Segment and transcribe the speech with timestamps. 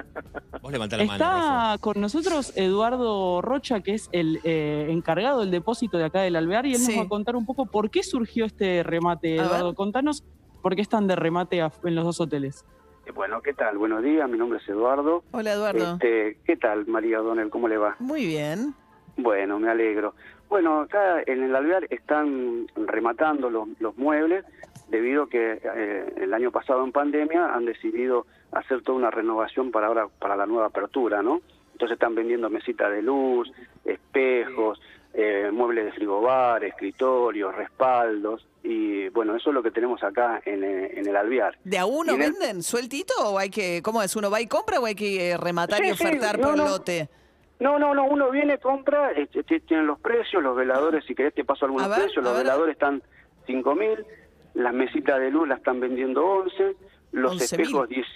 [0.61, 1.15] Vos levantá la mano.
[1.25, 6.37] Está con nosotros Eduardo Rocha, que es el eh, encargado del depósito de acá del
[6.37, 6.93] Alvear, y él Sí.
[6.93, 9.41] nos va a contar un poco por qué surgió este remate.
[9.41, 9.75] A Eduardo, ver.
[9.75, 10.25] contanos
[10.63, 12.65] por qué están de remate a- en los dos hoteles.
[13.07, 13.77] Eh, Bueno, ¿qué tal?
[13.79, 15.25] Buenos días, mi nombre es Eduardo.
[15.33, 15.93] Hola, Eduardo.
[15.95, 17.51] Este, ¿Qué tal, María Donel?
[17.51, 17.97] ¿Cómo le va?
[17.99, 18.75] Muy bien.
[19.17, 20.15] Bueno, me alegro.
[20.49, 24.45] Bueno, acá en el alvear están rematando los, los muebles
[24.89, 29.71] debido a que eh, el año pasado en pandemia han decidido hacer toda una renovación
[29.71, 31.41] para ahora para la nueva apertura, ¿no?
[31.73, 33.51] Entonces están vendiendo mesitas de luz,
[33.85, 34.81] espejos,
[35.13, 40.65] eh, muebles de frigobar, escritorios, respaldos y bueno, eso es lo que tenemos acá en,
[40.65, 41.57] eh, en el alvear.
[41.65, 44.15] ¿De a uno el- venden sueltito o hay que, cómo es?
[44.17, 46.65] ¿Uno va y compra o hay que eh, rematar y sí, ofertar no, por no.
[46.67, 47.09] lote?
[47.61, 51.35] No, no, no, uno viene, compra, este, t- tienen los precios, los veladores, si querés
[51.35, 53.01] te paso algunos ver, precios, los veladores están
[53.47, 54.05] 5 mil,
[54.55, 56.77] las mesitas de luz las están vendiendo 11,
[57.13, 57.43] los 11.000.
[57.43, 58.07] espejos 10,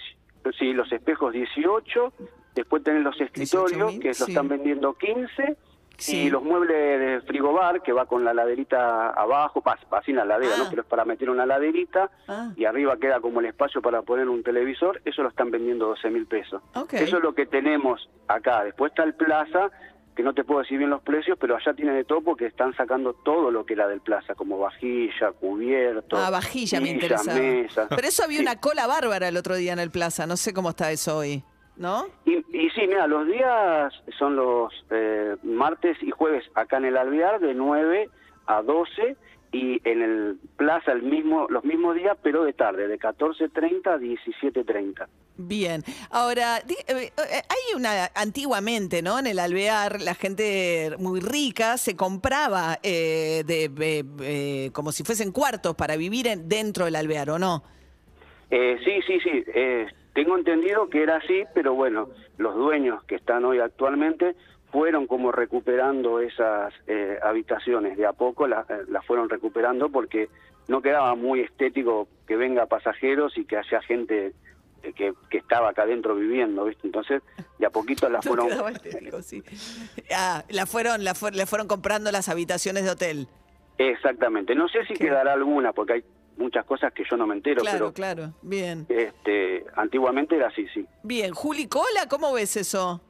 [0.57, 2.13] sí, los espejos 18,
[2.55, 4.19] después tenés los escritorios 18.000, que sí.
[4.21, 5.57] los están vendiendo 15
[5.97, 6.15] Sí.
[6.27, 10.23] y los muebles de frigobar que va con la laderita abajo, va, va sin la
[10.23, 10.59] ladera, Ah.
[10.63, 10.69] ¿no?
[10.69, 14.29] Pero es para meter una laderita Ah, y arriba queda como el espacio para poner
[14.29, 16.61] un televisor, eso lo están vendiendo 12 mil pesos.
[16.93, 18.63] Eso es lo que tenemos acá.
[18.63, 19.71] Después está el Plaza,
[20.19, 22.75] que no te puedo decir bien los precios, pero allá tiene de todo porque están
[22.75, 27.31] sacando todo lo que era del Plaza, como vajilla, cubierto, Ah, vajilla me interesa.
[27.87, 28.43] Pero eso había Sí.
[28.43, 30.27] una cola bárbara el otro día en el plaza.
[30.27, 31.41] No sé cómo está eso hoy.
[31.77, 32.07] ¿No?
[32.25, 36.97] Y, y sí, mira, los días son los eh, martes y jueves acá en el
[36.97, 38.09] Alvear de 9
[38.47, 39.15] a 12
[39.51, 43.97] y en el Plaza el mismo, los mismos días, pero de tarde, de 14.30 a
[43.97, 45.07] 17.30.
[45.37, 45.83] Bien.
[46.11, 49.17] Ahora, eh, eh, hay una, antiguamente, ¿no?
[49.17, 55.31] En el alvear, la gente muy rica se compraba eh, de, eh, como si fuesen
[55.31, 57.63] cuartos para vivir en- dentro del alvear, ¿o no?
[58.51, 59.43] Eh, sí, sí, sí.
[59.53, 64.35] eh, tengo entendido que era así, pero bueno, los dueños que están hoy actualmente
[64.71, 67.97] fueron como recuperando esas eh, habitaciones.
[67.97, 70.29] De a poco la- eh, las fueron recuperando porque
[70.67, 74.33] no quedaba muy estético que venga pasajeros y que haya gente
[74.83, 76.85] eh, que, que estaba acá adentro viviendo, ¿viste?
[76.87, 77.21] Entonces,
[77.57, 78.75] de a poquito las No fueron...
[78.75, 79.43] estético, sí.
[80.15, 83.27] Ah, la fueron, la, fu- le fueron comprando las habitaciones de hotel.
[83.77, 84.55] Exactamente.
[84.55, 85.05] No sé si ¿Qué?
[85.05, 86.03] quedará alguna, porque hay
[86.37, 88.33] muchas cosas que yo no me entero, Claro, pero claro.
[88.41, 88.85] Bien.
[88.89, 90.85] este, antiguamente era así, sí.
[91.03, 91.33] Bien.
[91.33, 93.01] Juli Cola, ¿cómo ves eso?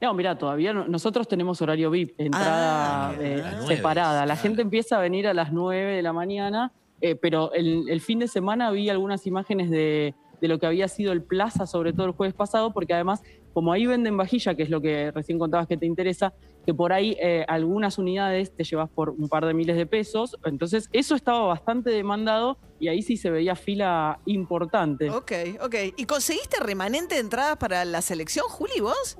[0.00, 4.20] No, mira, todavía no- nosotros tenemos horario VIP, entrada Ah, eh, a separada.
[4.20, 4.40] La claro.
[4.40, 8.18] gente empieza a venir a las 9 de la mañana, eh, pero el, el fin
[8.18, 12.06] de semana vi algunas imágenes de, de lo que había sido el Plaza, sobre todo
[12.06, 15.66] el jueves pasado, porque además, como ahí venden vajilla, que es lo que recién contabas
[15.66, 16.32] que te interesa,
[16.64, 20.36] que por ahí eh, algunas unidades te llevas por un par de miles de pesos,
[20.44, 25.10] entonces eso estaba bastante demandado y ahí sí se veía fila importante.
[25.10, 25.32] Ok,
[25.62, 25.74] ok.
[25.96, 29.18] ¿Y conseguiste remanente de entradas para la selección, Juli, vos?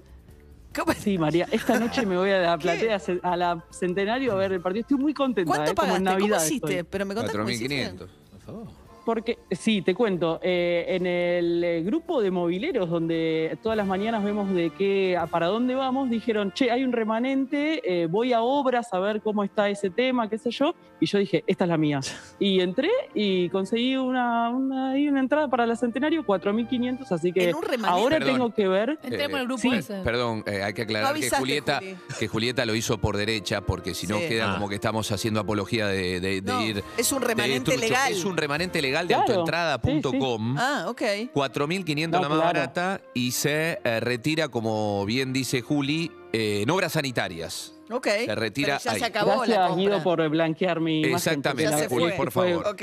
[0.81, 2.63] ¿Cómo- Sí, María, esta noche me voy a la ¿Qué?
[2.63, 4.83] platea ce- a la Centenario a ver el partido.
[4.83, 6.05] Estoy muy contenta, ¿Cuánto eh, como en pagaste?
[6.05, 6.71] ¿Cómo Navidad hiciste?
[6.79, 6.89] estoy.
[6.91, 7.91] Pero me contás cómo hiciste.
[7.95, 7.99] 4.500.
[8.31, 8.67] Por favor.
[9.05, 14.23] Porque, sí, te cuento, eh, en el eh, grupo de mobileros donde todas las mañanas
[14.23, 18.43] vemos de qué, a para dónde vamos, dijeron, che, hay un remanente, eh, voy a
[18.43, 21.69] obras a ver cómo está ese tema, qué sé yo, y yo dije, esta es
[21.69, 22.01] la mía.
[22.39, 27.51] Y entré y conseguí una, una, ahí una entrada para la Centenario, 4.500, así que
[27.51, 28.33] En ahora Perdón.
[28.35, 28.99] tengo que ver...
[29.03, 30.01] Entremos al grupo sí, ese.
[30.03, 31.97] Perdón, eh, hay que No aclarar que Julieta, Juli.
[32.19, 34.29] que Julieta lo hizo por derecha, porque si no Sí.
[34.29, 34.55] queda Ah.
[34.55, 36.83] como que estamos haciendo apología de, de- de No, ir.
[36.97, 38.13] es un remanente legal.
[38.13, 40.57] Es un remanente legal de Claro, autoentrada.com.
[40.59, 41.03] Ah, ok.
[41.35, 42.43] 4.500 No, la más claro.
[42.59, 47.75] barata y se eh, retira, como bien dice Juli, eh, en obras sanitarias.
[47.93, 48.07] Ok.
[48.25, 48.99] Se retira Pero ya ahí.
[49.01, 49.77] se acabó la Gracias, compra.
[49.83, 51.17] Guido, por blanquear mi imagen.
[51.17, 52.67] Exactamente, Ya porque se la- Juli, fue- por favor.
[52.69, 52.83] Ok.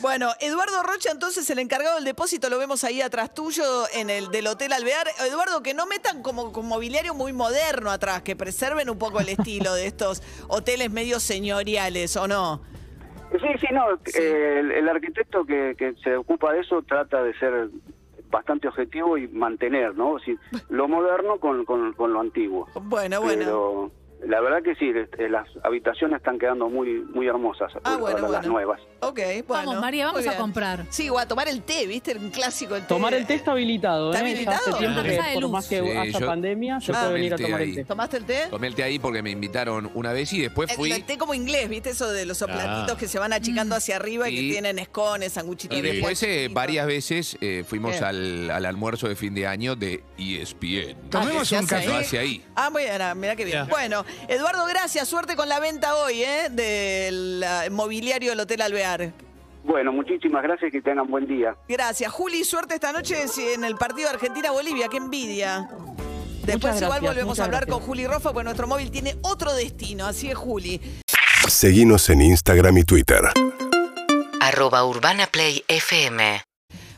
[0.00, 3.62] Bueno, Eduardo Rocha, entonces el encargado del depósito lo vemos ahí atrás tuyo
[3.92, 5.06] en el del Hotel Alvear.
[5.26, 9.28] Eduardo, que no metan como con mobiliario muy moderno atrás, que preserven un poco el
[9.28, 12.62] estilo de estos hoteles medio señoriales, ¿o no?
[13.32, 17.34] Sí, sí, no, eh, el, el arquitecto que, que se ocupa de eso trata de
[17.34, 17.68] ser
[18.30, 20.16] bastante objetivo y mantener, ¿no?
[20.16, 20.38] Decir,
[20.68, 22.68] lo moderno con, con, con lo antiguo.
[22.82, 23.38] Bueno, bueno.
[23.44, 23.90] Pero
[24.26, 28.30] la verdad que sí, eh, las habitaciones están quedando muy muy hermosas, Ah, bueno, las
[28.30, 28.48] bueno.
[28.48, 28.80] nuevas.
[29.00, 29.66] Ok, bueno.
[29.66, 30.84] Vamos, María, vamos a comprar.
[30.90, 32.16] Sí, o a tomar el té, ¿viste?
[32.18, 32.88] Un clásico el té.
[32.88, 34.32] Tomar el té está habilitado, ¿Está ¿eh?
[34.32, 34.76] Hace habilitado?
[34.78, 35.02] tiempo Ah.
[35.04, 35.50] que por luz.
[35.52, 37.68] más que Sí, haya yo- pandemia, se yo puede venir a tomar ahí.
[37.70, 37.84] el té.
[37.84, 38.40] ¿Tomaste el té?
[38.50, 40.90] Tomé el té ahí porque me invitaron una vez y después fui.
[40.90, 41.90] el té como inglés, ¿viste?
[41.90, 45.78] Eso de los soplatitos que se van achicando hacia arriba y que tienen escones, sanguchitos.
[45.78, 49.76] Y de después, eh, varias veces, eh, fuimos al, al almuerzo de fin de año
[49.76, 50.96] de ESPN.
[51.12, 52.00] Ah, que se hace Lo ahí.
[52.04, 52.40] hace.
[52.56, 53.66] Ah, muy bien, mirá qué bien.
[53.68, 55.08] Bueno, Eduardo, gracias.
[55.08, 56.48] Suerte con la venta hoy, ¿eh?
[56.50, 59.12] Del ah, mobiliario del Hotel Alvear.
[59.64, 61.54] Bueno, muchísimas gracias y que tengan buen día.
[61.68, 62.10] Gracias.
[62.10, 63.16] Juli, suerte esta noche
[63.54, 64.88] en el partido Argentina-Bolivia.
[64.88, 65.68] Qué envidia.
[66.44, 67.78] Después Muchas igual gracias, volvemos a hablar gracias.
[67.78, 70.06] con Juli Rofa, porque nuestro móvil tiene otro destino.
[70.06, 70.80] Así es, Juli.
[71.46, 73.20] Seguinos en Instagram y Twitter.
[74.40, 76.40] arroba Urbana Play FM.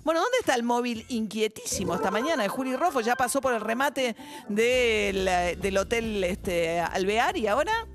[0.05, 3.01] Bueno, ¿dónde está el móvil inquietísimo esta mañana de Juli Rofo?
[3.01, 4.17] Ya pasó por el remate
[4.49, 7.87] del, Hotel este, Alvear y ahora...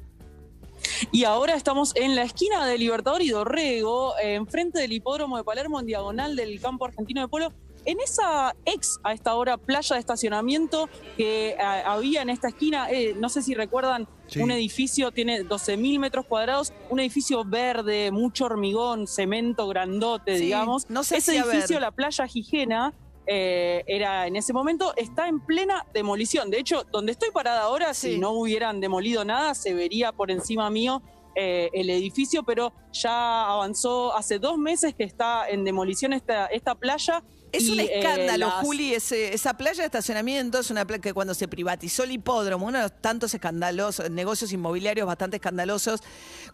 [1.11, 5.43] Y ahora estamos en la esquina de Libertador y Dorrego, eh, enfrente del hipódromo de
[5.43, 7.51] Palermo, en diagonal del campo argentino de polo.
[7.85, 12.89] En esa ex, a esta hora, playa de estacionamiento que eh, había en esta esquina,
[12.89, 14.39] eh, no sé si recuerdan, Sí.
[14.41, 20.89] un edificio tiene 12.000 metros cuadrados, un edificio verde, mucho hormigón, cemento grandote, Sí, digamos.
[20.89, 22.91] no se Ese edificio, la playa Gijena,
[23.27, 26.49] eh, era en ese momento, está en plena demolición.
[26.49, 28.13] De hecho, donde estoy parada ahora, Sí.
[28.13, 31.03] si no hubieran demolido nada, se vería por encima mío
[31.37, 36.75] eh, el edificio, pero ya avanzó hace dos meses que está en demolición esta, esta
[36.75, 37.23] playa.
[37.55, 41.01] Es y, un eh, escándalo, las- Juli, ese- esa playa de estacionamiento es una playa
[41.01, 46.01] que cuando se privatizó el hipódromo, uno de los tantos escandalosos, negocios inmobiliarios bastante escandalosos,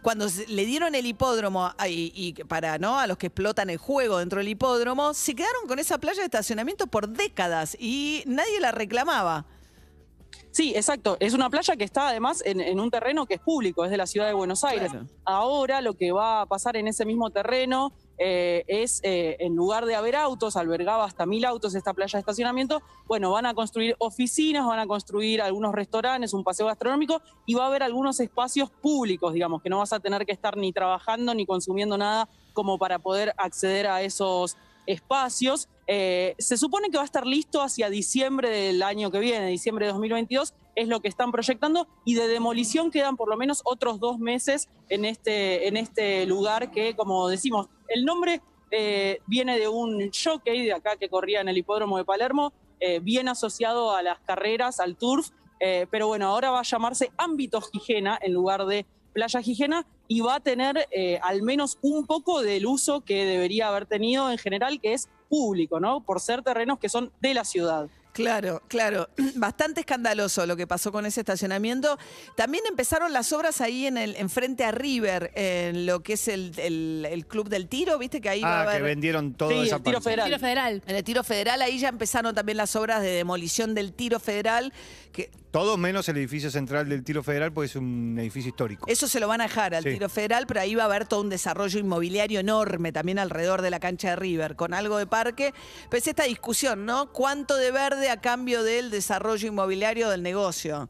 [0.02, 3.00] cuando se- le dieron el hipódromo a- y, y para ¿no?
[3.00, 6.26] a los que explotan el juego dentro del hipódromo, se quedaron con esa playa de
[6.26, 9.46] estacionamiento por décadas y nadie la reclamaba.
[10.52, 11.18] Sí, exacto.
[11.20, 13.98] Es una playa que está además en, en un terreno que es público, es de
[13.98, 14.92] la ciudad de Buenos Aires.
[14.92, 15.08] Claro.
[15.24, 19.86] Ahora lo que va a pasar en ese mismo terreno eh, es, eh, en lugar
[19.86, 23.96] de haber autos, albergaba hasta mil autos esta playa de estacionamiento, bueno, van a construir
[23.98, 28.70] oficinas, van a construir algunos restaurantes, un paseo gastronómico y va a haber algunos espacios
[28.70, 32.78] públicos, digamos, que no vas a tener que estar ni trabajando ni consumiendo nada como
[32.78, 34.56] para poder acceder a esos
[34.86, 35.70] espacios.
[35.88, 39.86] Eh, se supone que va a estar listo hacia diciembre del año que viene, diciembre
[39.86, 44.00] de 2022, es lo que están proyectando, y de demolición quedan por lo menos otros
[44.00, 48.42] dos meses en este, en este lugar que, como decimos, el nombre
[48.72, 53.00] eh, viene de un jockey de acá que corría en el hipódromo de Palermo, eh,
[53.00, 55.30] bien asociado a las carreras, al turf,
[55.92, 60.36] pero bueno, ahora va a llamarse Ámbito Gijena en lugar de Playa Gijena y va
[60.36, 64.82] a tener eh, al menos un poco del uso que debería haber tenido en general,
[64.82, 66.02] que es público, ¿no?
[66.02, 67.88] Por ser terrenos que son de la ciudad.
[68.14, 69.10] Claro, claro.
[69.36, 71.98] Bastante escandaloso lo que pasó con ese estacionamiento.
[72.36, 76.28] También empezaron las obras ahí en el, en frente a River, en lo que es
[76.28, 78.84] el, el- el club del tiro, viste que ahí va a Ah, que haber.
[78.84, 80.10] vendieron todo Sí, esa el tiro parte.
[80.10, 80.26] federal.
[80.28, 80.84] Tiro federal.
[80.88, 84.74] En el tiro federal, ahí ya empezaron también las obras de demolición del tiro federal,
[85.12, 88.86] que Todo menos el edificio central del Tiro Federal, porque es un edificio histórico.
[88.88, 89.90] eso se lo van a dejar al Sí.
[89.92, 93.70] tiro federal, pero ahí va a haber todo un desarrollo inmobiliario enorme también alrededor de
[93.70, 95.54] la cancha de River, con algo de parque.
[95.90, 97.12] Pues esta discusión, ¿no?
[97.12, 100.90] ¿Cuánto de verde a cambio del desarrollo inmobiliario del negocio?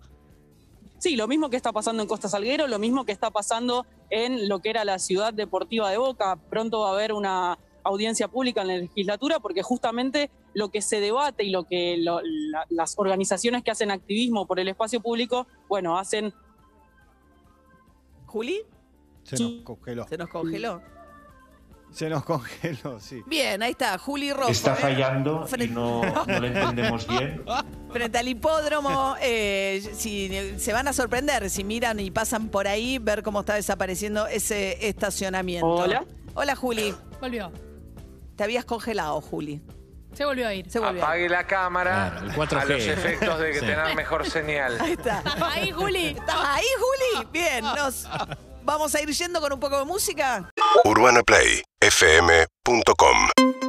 [1.00, 4.48] Sí, lo mismo que está pasando en Costa Salguero, lo mismo que está pasando en
[4.48, 6.38] lo que era la ciudad deportiva de Boca.
[6.50, 11.00] Pronto va a haber una audiencia pública en la legislatura porque justamente lo que se
[11.00, 15.48] debate y lo que lo- la- las organizaciones que hacen activismo por el espacio público,
[15.68, 16.32] bueno, hacen
[18.27, 18.62] ¿Juli?
[19.24, 20.08] Se nos congeló.
[20.08, 20.82] Se nos congeló.
[21.91, 23.21] Se nos congeló, sí.
[23.25, 24.50] Bien, ahí está, Juli Rojo.
[24.50, 24.77] Está ¿eh?
[24.77, 27.43] fallando y no, no lo entendemos bien.
[27.91, 32.98] Frente al hipódromo, eh, si, se van a sorprender si miran y pasan por ahí,
[32.98, 35.67] ver cómo está desapareciendo ese estacionamiento.
[35.67, 36.05] Hola.
[36.33, 36.95] Hola, Juli.
[37.19, 37.51] Volvió.
[38.38, 39.62] Te habías congelado, Juli.
[40.13, 40.69] Se volvió a ir.
[40.69, 41.03] Se volvió.
[41.03, 42.62] Apague la cámara Claro, el 4G.
[42.62, 43.65] a los efectos de que Sí.
[43.65, 44.77] tener mejor señal.
[44.79, 45.21] Ahí está.
[45.41, 46.07] Ahí, Juli.
[46.07, 47.27] ¿Estás ahí, Juli?
[47.31, 48.07] Bien, nos
[48.63, 50.50] vamos a ir yendo con un poco de música.
[50.85, 53.61] UrbanaPlayFM.com